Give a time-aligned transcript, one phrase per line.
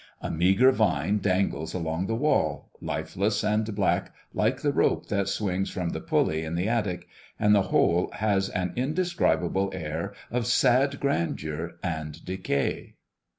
[0.19, 5.69] A meagre vine dangles along the wall, lifeless and black like the rope that swings
[5.69, 7.07] from the pulley in the attic;
[7.39, 12.95] and the whole has an indescribable air of sad grandeur and decay.